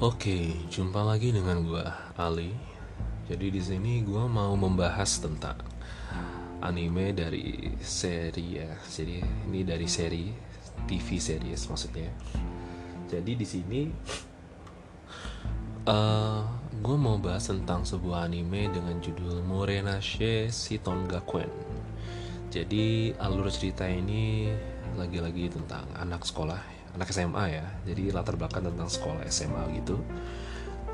Oke, 0.00 0.56
jumpa 0.72 1.04
lagi 1.04 1.28
dengan 1.28 1.60
gua 1.60 1.84
Ali. 2.16 2.56
Jadi 3.28 3.52
di 3.52 3.60
sini 3.60 4.00
gua 4.00 4.24
mau 4.24 4.56
membahas 4.56 5.20
tentang 5.20 5.60
anime 6.64 7.12
dari 7.12 7.76
seri 7.84 8.64
ya. 8.64 8.80
Jadi 8.80 9.20
ini 9.20 9.60
dari 9.60 9.84
seri 9.84 10.32
TV 10.88 11.20
series 11.20 11.68
maksudnya. 11.68 12.08
Jadi 13.12 13.32
di 13.36 13.44
sini 13.44 13.80
uh, 15.84 16.48
gue 16.80 16.96
mau 16.96 17.20
bahas 17.20 17.52
tentang 17.52 17.84
sebuah 17.84 18.24
anime 18.24 18.72
dengan 18.72 19.04
judul 19.04 19.44
Morenashe 19.44 20.48
Shiton 20.48 21.12
Gakuen. 21.12 21.52
Jadi 22.48 23.12
alur 23.20 23.52
cerita 23.52 23.84
ini 23.84 24.48
lagi-lagi 24.96 25.52
tentang 25.52 25.84
anak 25.92 26.24
sekolah, 26.24 26.79
anak 26.96 27.08
SMA 27.14 27.44
ya. 27.50 27.64
Jadi 27.86 28.10
latar 28.10 28.34
belakang 28.34 28.66
tentang 28.66 28.90
sekolah 28.90 29.22
SMA 29.28 29.62
gitu. 29.82 29.98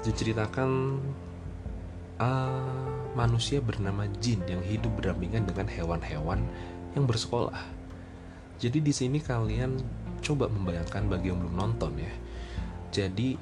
Diceritakan 0.04 1.00
uh, 2.20 2.96
manusia 3.16 3.64
bernama 3.64 4.04
Jin 4.20 4.44
yang 4.44 4.60
hidup 4.60 4.92
berdampingan 5.00 5.48
dengan 5.48 5.66
hewan-hewan 5.68 6.44
yang 6.92 7.04
bersekolah. 7.04 7.56
Jadi 8.56 8.80
di 8.80 8.92
sini 8.92 9.20
kalian 9.20 9.76
coba 10.24 10.48
membayangkan 10.48 11.12
bagi 11.12 11.28
yang 11.28 11.40
belum 11.44 11.56
nonton 11.56 11.92
ya. 12.00 12.12
Jadi 12.92 13.36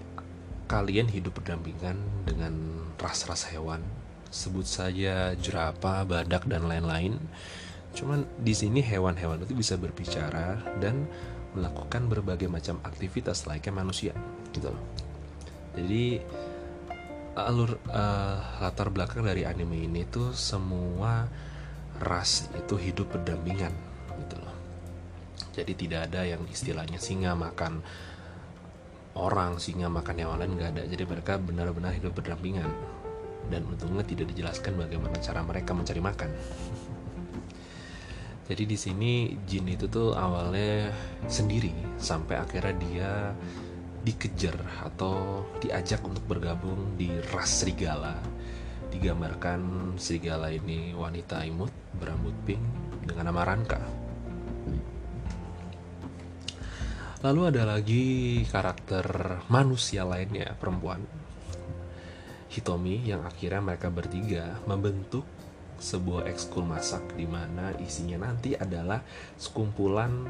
kalian 0.67 1.07
hidup 1.07 1.39
berdampingan 1.39 2.27
dengan 2.27 2.55
ras-ras 2.99 3.47
hewan, 3.53 3.85
sebut 4.33 4.67
saja 4.67 5.37
jerapah, 5.39 6.03
badak 6.03 6.49
dan 6.51 6.67
lain-lain. 6.67 7.21
Cuman 7.95 8.27
di 8.43 8.51
sini 8.51 8.83
hewan-hewan 8.83 9.47
itu 9.47 9.55
bisa 9.55 9.79
berbicara 9.79 10.59
dan 10.83 11.07
melakukan 11.55 12.11
berbagai 12.11 12.51
macam 12.51 12.83
aktivitas 12.83 13.47
layaknya 13.47 13.73
manusia, 13.75 14.13
gitu 14.51 14.71
loh. 14.75 14.83
Jadi 15.75 16.23
alur 17.35 17.79
uh, 17.91 18.63
latar 18.63 18.95
belakang 18.95 19.27
dari 19.27 19.43
anime 19.43 19.91
ini 19.91 20.07
tuh 20.07 20.31
semua 20.35 21.27
ras 21.99 22.51
itu 22.55 22.75
hidup 22.79 23.15
berdampingan, 23.15 23.75
gitu 24.23 24.37
loh. 24.39 24.55
Jadi 25.55 25.73
tidak 25.79 26.11
ada 26.11 26.27
yang 26.27 26.43
istilahnya 26.51 26.99
singa 26.99 27.39
makan 27.39 27.83
orang 29.15 29.63
singa 29.63 29.87
makan 29.87 30.15
hewan 30.19 30.39
lain 30.43 30.53
nggak 30.59 30.71
ada. 30.75 30.83
Jadi 30.91 31.03
mereka 31.07 31.39
benar-benar 31.39 31.95
hidup 31.95 32.19
berdampingan. 32.19 32.71
Dan 33.45 33.69
untungnya 33.69 34.03
tidak 34.03 34.33
dijelaskan 34.33 34.73
bagaimana 34.81 35.21
cara 35.21 35.45
mereka 35.45 35.77
mencari 35.77 36.01
makan 36.01 36.33
jadi 38.45 38.65
di 38.69 38.77
sini 38.77 39.13
jin 39.49 39.69
itu 39.69 39.89
tuh 39.89 40.13
awalnya 40.13 40.93
sendiri 41.29 41.73
sampai 41.97 42.37
akhirnya 42.37 42.75
dia 42.77 43.13
dikejar 44.05 44.85
atau 44.85 45.49
diajak 45.65 46.05
untuk 46.05 46.25
bergabung 46.29 46.97
di 47.01 47.09
ras 47.33 47.65
serigala 47.65 48.21
digambarkan 48.93 49.95
serigala 49.97 50.53
ini 50.53 50.93
wanita 50.93 51.41
imut 51.49 51.73
berambut 51.97 52.37
pink 52.45 52.63
dengan 53.09 53.33
nama 53.33 53.43
Ranka 53.49 54.05
Lalu 57.25 57.41
ada 57.49 57.65
lagi 57.65 58.05
karakter 58.53 59.41
manusia 59.49 60.05
lainnya, 60.05 60.53
perempuan. 60.61 61.01
Hitomi 62.53 63.01
yang 63.01 63.25
akhirnya 63.25 63.65
mereka 63.65 63.89
bertiga 63.89 64.61
membentuk 64.69 65.25
sebuah 65.79 66.31
ekskul 66.31 66.65
masak 66.65 67.03
di 67.19 67.27
mana 67.27 67.75
isinya 67.83 68.31
nanti 68.31 68.55
adalah 68.55 69.03
sekumpulan 69.37 70.27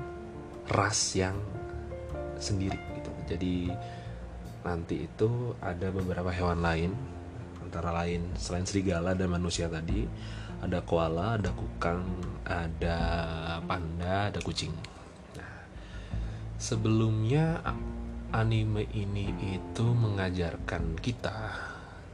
ras 0.69 1.15
yang 1.17 1.37
sendiri 2.41 2.81
gitu. 2.99 3.13
Jadi 3.29 3.55
nanti 4.65 5.05
itu 5.05 5.53
ada 5.61 5.93
beberapa 5.93 6.33
hewan 6.33 6.65
lain 6.65 6.91
antara 7.61 7.93
lain 7.93 8.33
selain 8.41 8.65
serigala 8.65 9.13
dan 9.13 9.29
manusia 9.29 9.69
tadi 9.69 10.09
ada 10.65 10.81
koala, 10.81 11.37
ada 11.37 11.53
kukang, 11.53 12.09
ada 12.49 12.99
panda, 13.69 14.33
ada 14.33 14.41
kucing 14.41 14.73
sebelumnya 16.65 17.61
anime 18.33 18.89
ini 18.97 19.29
itu 19.53 19.85
mengajarkan 19.85 20.97
kita 20.97 21.53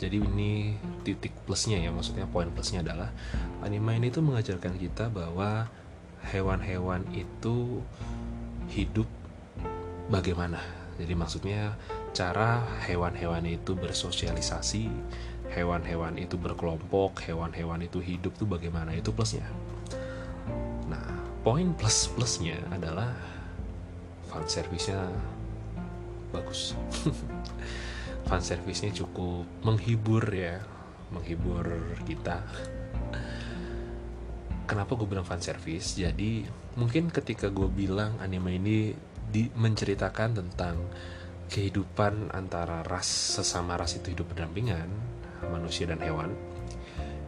jadi 0.00 0.16
ini 0.16 0.80
titik 1.04 1.36
plusnya 1.44 1.76
ya 1.76 1.92
maksudnya 1.92 2.24
poin 2.24 2.48
plusnya 2.48 2.80
adalah 2.80 3.12
anime 3.60 4.00
ini 4.00 4.08
tuh 4.08 4.24
mengajarkan 4.24 4.80
kita 4.80 5.12
bahwa 5.12 5.68
hewan-hewan 6.24 7.04
itu 7.12 7.84
hidup 8.72 9.04
bagaimana. 10.08 10.56
Jadi 10.96 11.12
maksudnya 11.12 11.76
cara 12.16 12.64
hewan-hewan 12.88 13.44
itu 13.44 13.76
bersosialisasi 13.76 14.88
hewan-hewan 15.52 16.16
itu 16.16 16.40
berkelompok 16.40 17.20
hewan-hewan 17.20 17.84
itu 17.84 18.00
hidup 18.00 18.32
tuh 18.40 18.48
bagaimana 18.48 18.96
itu 18.96 19.12
plusnya. 19.12 19.44
Nah 20.88 21.04
poin 21.44 21.76
plus 21.76 22.08
plusnya 22.16 22.56
adalah 22.72 23.12
fan 24.32 24.48
service-nya 24.48 25.12
bagus 26.30 26.78
fan 28.30 28.38
service-nya 28.38 28.94
cukup 28.94 29.42
menghibur 29.66 30.22
ya 30.30 30.62
menghibur 31.10 31.66
kita. 32.06 32.46
Kenapa 34.70 34.94
gue 34.94 35.10
bilang 35.10 35.26
fan 35.26 35.42
service? 35.42 35.98
Jadi 35.98 36.46
mungkin 36.78 37.10
ketika 37.10 37.50
gue 37.50 37.66
bilang 37.66 38.14
anime 38.22 38.54
ini 38.54 38.94
di, 39.18 39.50
menceritakan 39.50 40.38
tentang 40.38 40.78
kehidupan 41.50 42.30
antara 42.30 42.86
ras 42.86 43.10
sesama 43.10 43.74
ras 43.74 43.98
itu 43.98 44.14
hidup 44.14 44.30
berdampingan 44.30 44.86
manusia 45.50 45.90
dan 45.90 45.98
hewan 45.98 46.30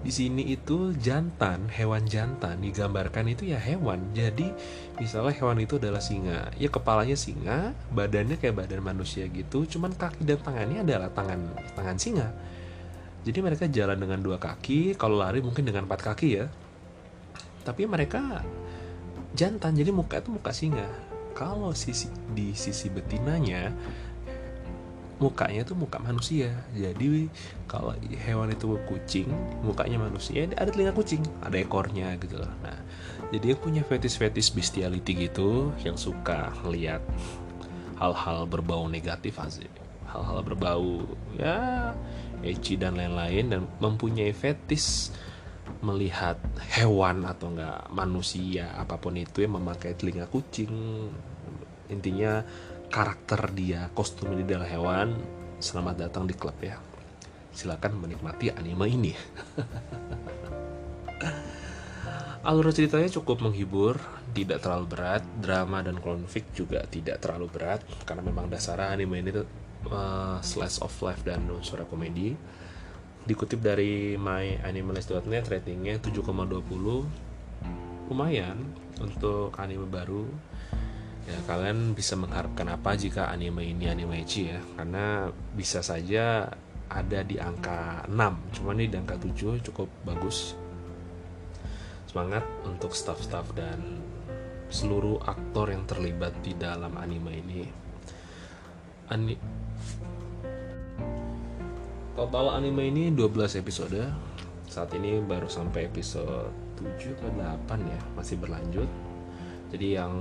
di 0.03 0.11
sini 0.11 0.51
itu 0.51 0.91
jantan, 0.99 1.71
hewan 1.71 2.03
jantan 2.11 2.59
digambarkan 2.59 3.31
itu 3.31 3.55
ya 3.55 3.59
hewan. 3.63 4.11
Jadi 4.11 4.51
misalnya 4.99 5.31
hewan 5.39 5.63
itu 5.63 5.79
adalah 5.79 6.03
singa, 6.03 6.51
ya 6.59 6.67
kepalanya 6.67 7.15
singa, 7.15 7.71
badannya 7.95 8.35
kayak 8.35 8.67
badan 8.67 8.83
manusia 8.83 9.31
gitu, 9.31 9.63
cuman 9.63 9.95
kaki 9.95 10.27
dan 10.27 10.43
tangannya 10.43 10.83
adalah 10.83 11.07
tangan 11.15 11.55
tangan 11.79 11.97
singa. 12.03 12.29
Jadi 13.23 13.39
mereka 13.39 13.71
jalan 13.71 13.95
dengan 13.95 14.19
dua 14.19 14.43
kaki, 14.43 14.99
kalau 14.99 15.23
lari 15.23 15.39
mungkin 15.39 15.63
dengan 15.63 15.87
empat 15.87 16.03
kaki 16.03 16.29
ya. 16.35 16.51
Tapi 17.63 17.87
mereka 17.87 18.43
jantan, 19.39 19.79
jadi 19.79 19.95
muka 19.95 20.19
itu 20.19 20.35
muka 20.35 20.51
singa. 20.51 20.91
Kalau 21.39 21.71
sisi 21.79 22.11
di 22.35 22.51
sisi 22.59 22.91
betinanya 22.91 23.71
mukanya 25.23 25.63
tuh 25.63 25.79
muka 25.79 26.03
manusia. 26.03 26.51
Jadi 26.75 27.31
kalau 27.71 27.95
hewan 28.27 28.51
itu 28.51 28.75
kucing 28.91 29.31
mukanya 29.63 30.03
manusia 30.03 30.51
ada 30.59 30.75
telinga 30.75 30.91
kucing 30.91 31.23
ada 31.39 31.55
ekornya 31.55 32.19
gitu 32.19 32.43
loh. 32.43 32.51
Nah 32.67 32.79
jadi 33.31 33.55
dia 33.55 33.57
punya 33.57 33.87
fetis-fetis 33.87 34.51
bestiality 34.51 35.31
gitu 35.31 35.71
yang 35.87 35.95
suka 35.95 36.51
lihat 36.67 37.01
hal-hal 38.03 38.51
berbau 38.51 38.91
negatif 38.91 39.39
aja 39.39 39.65
hal-hal 40.13 40.45
berbau 40.45 41.07
ya 41.41 41.95
ecchi 42.45 42.77
dan 42.77 42.99
lain-lain 42.99 43.49
dan 43.49 43.61
mempunyai 43.81 44.35
fetis 44.37 45.15
melihat 45.81 46.37
hewan 46.75 47.25
atau 47.25 47.51
enggak 47.55 47.89
manusia 47.91 48.71
apa 48.77 48.99
pun 48.99 49.17
itu 49.17 49.43
yang 49.43 49.59
memakai 49.59 49.95
telinga 49.99 50.27
kucing. 50.31 50.71
Intinya 51.91 52.47
karakter 52.93 53.41
dia, 53.57 53.89
kostum 53.97 54.37
ini 54.37 54.45
adalah 54.45 54.69
hewan, 54.69 55.17
selamat 55.65 56.05
datang 56.07 56.29
di 56.29 56.37
klub 56.37 56.61
ya. 56.61 56.77
Silakan 57.49 57.97
menikmati 57.97 58.53
anime 58.53 58.85
ini. 58.85 59.17
Alur 62.49 62.69
ceritanya 62.69 63.09
cukup 63.09 63.41
menghibur, 63.41 63.97
tidak 64.37 64.61
terlalu 64.61 64.93
berat, 64.93 65.25
drama 65.41 65.81
dan 65.81 65.97
konflik 66.05 66.53
juga 66.53 66.85
tidak 66.85 67.25
terlalu 67.25 67.49
berat 67.49 67.81
karena 68.05 68.21
memang 68.21 68.53
dasar 68.53 68.77
anime 68.83 69.25
ini 69.25 69.31
uh, 69.89 70.37
slice 70.45 70.85
of 70.85 70.93
life 71.01 71.25
dan 71.25 71.49
unsur 71.49 71.81
komedi. 71.89 72.37
Dikutip 73.23 73.63
dari 73.63 74.19
myanimelist.net 74.21 75.47
ratingnya 75.49 76.03
7,20 76.03 78.11
lumayan 78.11 78.59
untuk 79.01 79.55
anime 79.57 79.87
baru 79.87 80.27
ya 81.23 81.39
kalian 81.47 81.95
bisa 81.95 82.19
mengharapkan 82.19 82.67
apa 82.67 82.99
jika 82.99 83.31
anime 83.31 83.63
ini 83.63 83.87
anime 83.87 84.27
ecchi 84.27 84.51
ya? 84.51 84.59
Karena 84.75 85.31
bisa 85.55 85.79
saja 85.79 86.51
ada 86.93 87.21
di 87.25 87.41
angka 87.41 88.05
6 88.11 88.59
cuman 88.59 88.77
ini 88.83 88.91
di 88.91 88.97
angka 88.99 89.17
7 89.17 89.63
cukup 89.71 89.89
bagus. 90.05 90.59
Semangat 92.11 92.45
untuk 92.69 92.93
staff-staff 92.93 93.55
dan 93.57 93.81
seluruh 94.69 95.23
aktor 95.25 95.73
yang 95.73 95.89
terlibat 95.89 96.37
di 96.45 96.53
dalam 96.53 96.93
anime 97.01 97.33
ini. 97.39 97.63
Ani 99.09 99.37
total 102.13 102.59
anime 102.59 102.93
ini 102.93 103.05
12 103.15 103.63
episode. 103.63 104.03
Saat 104.69 104.97
ini 104.97 105.21
baru 105.21 105.49
sampai 105.49 105.89
episode 105.89 106.49
7 106.81 107.21
ke 107.21 107.29
8 107.37 107.93
ya 107.93 108.01
masih 108.17 108.41
berlanjut 108.41 109.12
jadi 109.73 110.05
yang 110.05 110.15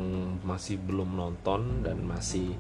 masih 0.47 0.79
belum 0.79 1.19
nonton 1.19 1.83
dan 1.83 1.99
masih 2.07 2.55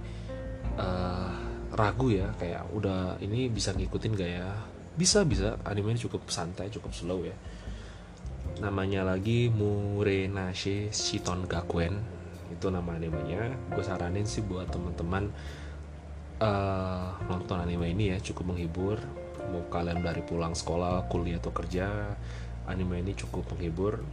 uh, 0.75 1.31
ragu 1.71 2.11
ya 2.11 2.35
kayak 2.35 2.67
udah 2.75 3.15
ini 3.23 3.47
bisa 3.47 3.71
ngikutin 3.71 4.11
gak 4.19 4.31
ya? 4.43 4.51
Bisa 4.99 5.23
bisa. 5.23 5.55
Anime 5.63 5.95
ini 5.95 6.03
cukup 6.03 6.27
santai 6.27 6.67
cukup 6.67 6.91
slow 6.91 7.23
ya. 7.23 7.35
Namanya 8.59 9.07
lagi 9.07 9.47
Murenashe 9.47 10.91
Shiton 10.91 11.47
Gakuen 11.47 11.95
itu 12.51 12.67
nama 12.67 12.99
animenya. 12.99 13.55
Gue 13.71 13.87
saranin 13.87 14.27
sih 14.27 14.43
buat 14.43 14.67
teman-teman 14.67 15.31
uh, 16.43 17.15
nonton 17.31 17.55
anime 17.55 17.87
ini 17.87 18.11
ya 18.11 18.17
cukup 18.19 18.51
menghibur. 18.51 18.99
Mau 19.47 19.63
kalian 19.71 20.03
dari 20.03 20.27
pulang 20.27 20.51
sekolah 20.51 21.07
kuliah 21.07 21.39
atau 21.39 21.55
kerja 21.55 21.87
anime 22.67 22.99
ini 22.99 23.15
cukup 23.15 23.47
menghibur 23.55 24.03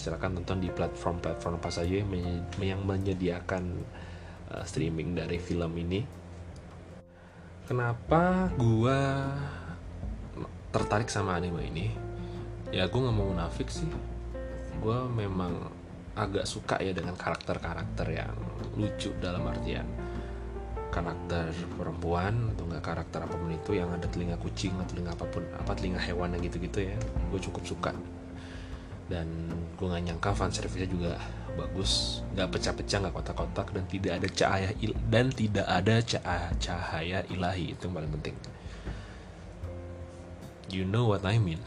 silakan 0.00 0.40
tonton 0.40 0.64
di 0.64 0.72
platform-platform 0.72 1.60
apa 1.60 1.68
saja 1.68 2.00
yang 2.64 2.80
menyediakan 2.88 3.64
uh, 4.48 4.64
streaming 4.64 5.12
dari 5.12 5.36
film 5.36 5.76
ini. 5.76 6.00
Kenapa 7.68 8.48
gua 8.56 9.28
tertarik 10.72 11.12
sama 11.12 11.36
anime 11.36 11.68
ini? 11.68 11.86
Ya 12.72 12.88
gue 12.88 12.98
nggak 12.98 13.14
mau 13.14 13.28
munafik 13.30 13.68
sih. 13.68 13.86
Gue 14.80 14.98
memang 15.12 15.70
agak 16.16 16.48
suka 16.48 16.80
ya 16.82 16.90
dengan 16.90 17.14
karakter-karakter 17.14 18.06
yang 18.10 18.34
lucu 18.74 19.14
dalam 19.22 19.46
artian 19.46 19.86
karakter 20.90 21.54
perempuan 21.78 22.50
atau 22.50 22.66
enggak 22.66 22.82
karakter 22.82 23.22
apa 23.22 23.34
pun 23.38 23.54
itu 23.54 23.78
yang 23.78 23.94
ada 23.94 24.10
telinga 24.10 24.34
kucing 24.42 24.74
atau 24.74 24.90
telinga 24.90 25.14
apa 25.14 25.22
pun 25.30 25.46
apa 25.54 25.70
telinga 25.78 26.02
hewan 26.02 26.34
yang 26.34 26.42
gitu-gitu 26.50 26.90
ya. 26.90 26.98
Gue 27.30 27.38
cukup 27.38 27.62
suka 27.62 27.94
dan 29.10 29.26
gue 29.74 29.86
nggak 29.90 30.04
nyangka 30.06 30.30
fan 30.32 30.54
service 30.54 30.86
juga 30.86 31.18
bagus. 31.58 32.22
Nggak 32.32 32.48
pecah-pecah 32.54 32.98
nggak 33.02 33.14
kotak-kotak 33.18 33.68
dan 33.74 33.84
tidak 33.90 34.12
ada 34.22 34.28
cahaya 34.30 34.70
il 34.78 34.94
dan 35.10 35.26
tidak 35.34 35.66
ada 35.66 35.98
cahaya, 35.98 36.48
cahaya 36.62 37.18
ilahi. 37.26 37.74
Itu 37.74 37.90
yang 37.90 37.94
paling 37.98 38.12
penting. 38.22 38.36
You 40.70 40.86
know 40.86 41.10
what 41.10 41.26
I 41.26 41.42
mean. 41.42 41.58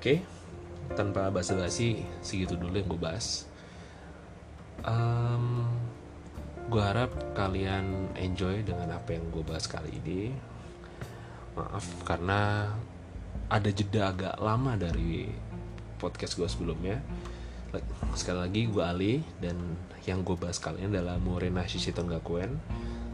okay? 0.00 0.18
tanpa 0.96 1.28
basa-basi 1.28 2.00
segitu 2.24 2.56
dulu 2.56 2.72
yang 2.80 2.88
gue 2.88 3.00
bahas. 3.00 3.44
Um, 4.86 5.68
gue 6.72 6.80
harap 6.80 7.12
kalian 7.36 8.12
enjoy 8.16 8.64
dengan 8.64 8.96
apa 8.96 9.12
yang 9.12 9.28
gue 9.28 9.44
bahas 9.44 9.68
kali 9.68 10.00
ini. 10.00 10.32
Maaf 11.58 11.84
karena 12.06 12.72
ada 13.48 13.70
jeda 13.72 14.12
agak 14.12 14.36
lama 14.38 14.76
dari 14.76 15.28
podcast 16.00 16.38
gue 16.38 16.48
sebelumnya 16.48 17.02
sekali 18.16 18.38
lagi 18.40 18.62
gue 18.70 18.80
Ali 18.80 19.14
dan 19.44 19.58
yang 20.08 20.24
gue 20.24 20.38
bahas 20.40 20.56
kali 20.56 20.80
ini 20.80 20.96
adalah 20.96 21.20
Morena 21.20 21.68
Shishito 21.68 22.00
Gakuen 22.06 22.56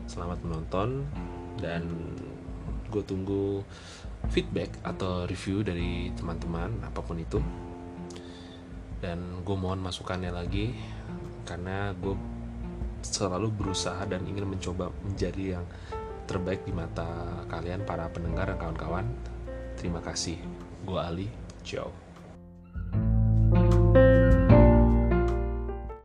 selamat 0.06 0.46
menonton 0.46 1.02
dan 1.58 1.82
gue 2.92 3.02
tunggu 3.02 3.66
feedback 4.30 4.70
atau 4.86 5.26
review 5.26 5.66
dari 5.66 6.14
teman-teman 6.14 6.86
apa 6.86 7.02
pun 7.02 7.18
itu 7.18 7.42
dan 9.02 9.42
gue 9.42 9.56
mohon 9.58 9.82
masukannya 9.82 10.30
lagi 10.30 10.70
karena 11.44 11.92
gue 11.98 12.14
selalu 13.04 13.52
berusaha 13.52 14.00
dan 14.08 14.24
ingin 14.24 14.48
mencoba 14.48 14.88
menjadi 15.04 15.60
yang 15.60 15.64
terbaik 16.24 16.64
di 16.64 16.72
mata 16.72 17.44
kalian 17.52 17.84
para 17.84 18.08
pendengar 18.08 18.48
dan 18.48 18.56
kawan-kawan. 18.56 19.04
Terima 19.76 20.00
kasih. 20.00 20.40
Gue 20.88 21.00
Ali. 21.00 21.28
Ciao. 21.60 22.03